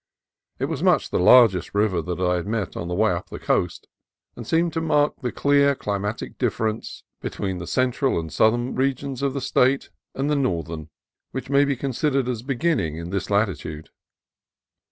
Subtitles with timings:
[0.57, 3.37] It was much the largest river that I had met on the way up the
[3.37, 3.87] coast,
[4.35, 9.35] and seemed to mark the clear climatic difference between the central and southern regions of
[9.35, 10.89] the State, and the northern,
[11.33, 13.89] which may be considered as beginning in this lati tude.